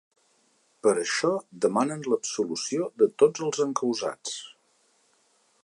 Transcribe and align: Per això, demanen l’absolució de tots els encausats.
Per 0.85 0.93
això, 1.01 1.29
demanen 1.65 2.01
l’absolució 2.13 2.89
de 3.03 3.09
tots 3.25 3.45
els 3.49 3.61
encausats. 3.67 4.35